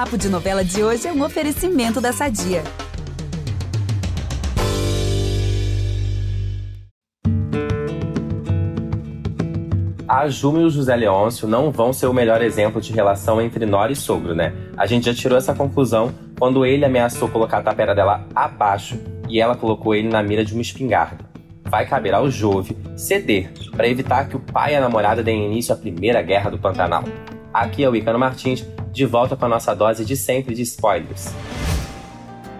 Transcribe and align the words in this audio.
Papo 0.00 0.16
de 0.16 0.30
Novela 0.30 0.64
de 0.64 0.82
hoje 0.82 1.06
é 1.06 1.12
um 1.12 1.22
oferecimento 1.22 2.00
da 2.00 2.10
Sadia. 2.10 2.62
a 10.08 10.26
Juma 10.26 10.60
e 10.60 10.64
o 10.64 10.70
José 10.70 10.96
Leôncio 10.96 11.46
não 11.46 11.70
vão 11.70 11.92
ser 11.92 12.06
o 12.06 12.14
melhor 12.14 12.40
exemplo 12.40 12.80
de 12.80 12.94
relação 12.94 13.42
entre 13.42 13.66
Nora 13.66 13.92
e 13.92 13.96
sogro, 13.96 14.34
né? 14.34 14.54
A 14.74 14.86
gente 14.86 15.04
já 15.04 15.14
tirou 15.14 15.36
essa 15.36 15.54
conclusão 15.54 16.14
quando 16.38 16.64
ele 16.64 16.86
ameaçou 16.86 17.28
colocar 17.28 17.58
a 17.58 17.62
tapera 17.62 17.94
dela 17.94 18.26
abaixo 18.34 18.98
e 19.28 19.38
ela 19.38 19.54
colocou 19.54 19.94
ele 19.94 20.08
na 20.08 20.22
mira 20.22 20.42
de 20.42 20.54
uma 20.54 20.62
espingarda. 20.62 21.26
Vai 21.64 21.86
caber 21.86 22.14
ao 22.14 22.30
Jove 22.30 22.74
ceder 22.96 23.52
para 23.72 23.86
evitar 23.86 24.30
que 24.30 24.36
o 24.36 24.40
pai 24.40 24.72
e 24.72 24.76
a 24.76 24.80
namorada 24.80 25.22
deem 25.22 25.44
início 25.44 25.74
à 25.74 25.76
primeira 25.76 26.22
guerra 26.22 26.48
do 26.48 26.58
Pantanal. 26.58 27.04
Aqui 27.52 27.84
é 27.84 27.90
o 27.90 27.94
Icano 27.94 28.18
Martins, 28.18 28.64
de 28.92 29.06
volta 29.06 29.36
com 29.36 29.44
a 29.44 29.48
nossa 29.48 29.74
dose 29.74 30.04
de 30.04 30.16
sempre 30.16 30.54
de 30.54 30.62
spoilers. 30.62 31.32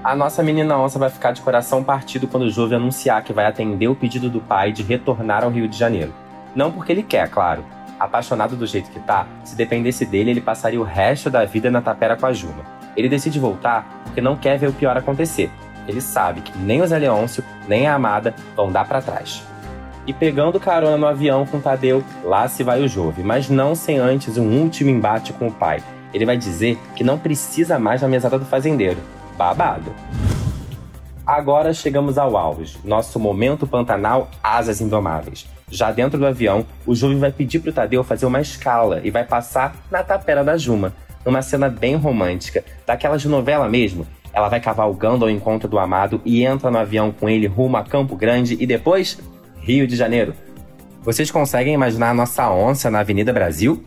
A 0.02 0.16
nossa 0.16 0.42
menina 0.42 0.78
onça 0.78 0.98
vai 0.98 1.10
ficar 1.10 1.32
de 1.32 1.42
coração 1.42 1.84
partido 1.84 2.26
quando 2.26 2.44
o 2.44 2.50
Jove 2.50 2.74
anunciar 2.74 3.22
que 3.22 3.32
vai 3.32 3.44
atender 3.44 3.88
o 3.88 3.94
pedido 3.94 4.30
do 4.30 4.40
pai 4.40 4.72
de 4.72 4.82
retornar 4.82 5.44
ao 5.44 5.50
Rio 5.50 5.68
de 5.68 5.76
Janeiro. 5.76 6.14
Não 6.54 6.72
porque 6.72 6.92
ele 6.92 7.02
quer, 7.02 7.28
claro. 7.28 7.64
Apaixonado 7.98 8.56
do 8.56 8.66
jeito 8.66 8.90
que 8.90 8.98
tá, 8.98 9.26
se 9.44 9.54
dependesse 9.54 10.06
dele, 10.06 10.30
ele 10.30 10.40
passaria 10.40 10.80
o 10.80 10.84
resto 10.84 11.28
da 11.28 11.44
vida 11.44 11.70
na 11.70 11.82
tapera 11.82 12.16
com 12.16 12.24
a 12.24 12.32
Juma. 12.32 12.64
Ele 12.96 13.10
decide 13.10 13.38
voltar 13.38 14.02
porque 14.04 14.22
não 14.22 14.36
quer 14.36 14.58
ver 14.58 14.68
o 14.68 14.72
pior 14.72 14.96
acontecer. 14.96 15.50
Ele 15.86 16.00
sabe 16.00 16.40
que 16.40 16.56
nem 16.56 16.80
o 16.80 16.86
Zé 16.86 16.98
Leôncio, 16.98 17.44
nem 17.68 17.86
a 17.86 17.94
Amada 17.94 18.34
vão 18.56 18.72
dar 18.72 18.86
para 18.86 19.02
trás. 19.02 19.42
E 20.06 20.14
pegando 20.14 20.58
carona 20.58 20.96
no 20.96 21.06
avião 21.06 21.44
com 21.44 21.60
Tadeu, 21.60 22.02
lá 22.24 22.48
se 22.48 22.62
vai 22.62 22.80
o 22.80 22.88
Jove, 22.88 23.22
mas 23.22 23.50
não 23.50 23.74
sem 23.74 23.98
antes 23.98 24.38
um 24.38 24.62
último 24.62 24.88
embate 24.88 25.32
com 25.34 25.48
o 25.48 25.52
pai. 25.52 25.82
Ele 26.12 26.26
vai 26.26 26.36
dizer 26.36 26.78
que 26.96 27.04
não 27.04 27.18
precisa 27.18 27.78
mais 27.78 28.00
da 28.00 28.08
mesada 28.08 28.38
do 28.38 28.44
fazendeiro. 28.44 28.98
Babado. 29.36 29.94
Agora 31.26 31.72
chegamos 31.72 32.18
ao 32.18 32.36
auge, 32.36 32.78
nosso 32.84 33.18
momento 33.20 33.66
Pantanal 33.66 34.28
Asas 34.42 34.80
Indomáveis. 34.80 35.46
Já 35.70 35.92
dentro 35.92 36.18
do 36.18 36.26
avião, 36.26 36.66
o 36.84 36.94
Júlio 36.94 37.20
vai 37.20 37.30
pedir 37.30 37.60
pro 37.60 37.72
Tadeu 37.72 38.02
fazer 38.02 38.26
uma 38.26 38.40
escala 38.40 39.00
e 39.04 39.10
vai 39.10 39.24
passar 39.24 39.76
na 39.90 40.02
tapera 40.02 40.42
da 40.42 40.56
Juma, 40.56 40.92
numa 41.24 41.42
cena 41.42 41.68
bem 41.68 41.94
romântica, 41.94 42.64
daquela 42.84 43.16
de 43.16 43.28
novela 43.28 43.68
mesmo. 43.68 44.06
Ela 44.32 44.48
vai 44.48 44.60
cavalgando 44.60 45.24
ao 45.24 45.30
encontro 45.30 45.68
do 45.68 45.78
amado 45.78 46.20
e 46.24 46.44
entra 46.44 46.70
no 46.70 46.78
avião 46.78 47.12
com 47.12 47.28
ele 47.28 47.46
rumo 47.46 47.76
a 47.76 47.84
Campo 47.84 48.16
Grande 48.16 48.56
e 48.58 48.66
depois 48.66 49.18
Rio 49.60 49.86
de 49.86 49.94
Janeiro. 49.94 50.34
Vocês 51.02 51.30
conseguem 51.30 51.74
imaginar 51.74 52.10
a 52.10 52.14
nossa 52.14 52.50
onça 52.50 52.90
na 52.90 53.00
Avenida 53.00 53.32
Brasil? 53.32 53.84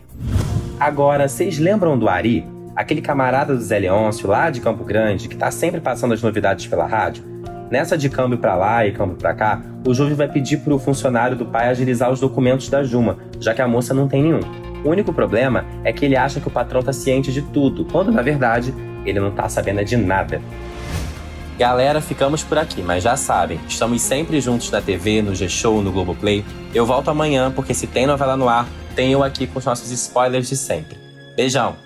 Agora, 0.78 1.28
vocês 1.28 1.58
lembram 1.58 1.96
do 1.96 2.08
Ari? 2.08 2.44
Aquele 2.74 3.00
camarada 3.00 3.54
do 3.54 3.62
Zé 3.62 3.78
Leôncio 3.78 4.28
lá 4.28 4.50
de 4.50 4.60
Campo 4.60 4.82
Grande 4.84 5.28
que 5.28 5.36
tá 5.36 5.48
sempre 5.50 5.80
passando 5.80 6.14
as 6.14 6.22
novidades 6.22 6.66
pela 6.66 6.84
rádio? 6.84 7.24
Nessa 7.70 7.96
de 7.96 8.08
câmbio 8.08 8.38
para 8.38 8.56
lá 8.56 8.84
e 8.84 8.90
câmbio 8.90 9.16
para 9.16 9.32
cá, 9.34 9.62
o 9.86 9.94
Júlio 9.94 10.16
vai 10.16 10.28
pedir 10.28 10.58
para 10.58 10.74
o 10.74 10.78
funcionário 10.78 11.36
do 11.36 11.46
pai 11.46 11.68
agilizar 11.68 12.10
os 12.10 12.18
documentos 12.18 12.68
da 12.68 12.82
Juma, 12.82 13.18
já 13.38 13.54
que 13.54 13.62
a 13.62 13.68
moça 13.68 13.94
não 13.94 14.08
tem 14.08 14.22
nenhum. 14.24 14.40
O 14.84 14.90
único 14.90 15.12
problema 15.12 15.64
é 15.84 15.92
que 15.92 16.04
ele 16.04 16.16
acha 16.16 16.40
que 16.40 16.48
o 16.48 16.50
patrão 16.50 16.82
tá 16.82 16.92
ciente 16.92 17.32
de 17.32 17.40
tudo, 17.40 17.84
quando 17.84 18.10
na 18.10 18.20
verdade 18.20 18.74
ele 19.06 19.20
não 19.20 19.30
tá 19.30 19.48
sabendo 19.48 19.84
de 19.84 19.96
nada. 19.96 20.42
Galera, 21.56 22.00
ficamos 22.00 22.42
por 22.42 22.58
aqui, 22.58 22.82
mas 22.82 23.04
já 23.04 23.16
sabem, 23.16 23.60
estamos 23.68 24.02
sempre 24.02 24.40
juntos 24.40 24.72
na 24.72 24.80
TV, 24.80 25.22
no 25.22 25.36
G-Show, 25.36 25.80
no 25.82 25.92
Globoplay. 25.92 26.44
Eu 26.74 26.84
volto 26.84 27.10
amanhã, 27.10 27.52
porque 27.52 27.72
se 27.72 27.86
tem 27.86 28.06
novela 28.06 28.36
no 28.36 28.48
ar, 28.48 28.66
eu 29.02 29.22
aqui 29.22 29.46
com 29.46 29.58
os 29.58 29.64
nossos 29.64 29.90
spoilers 29.90 30.48
de 30.48 30.56
sempre. 30.56 30.96
Beijão! 31.36 31.83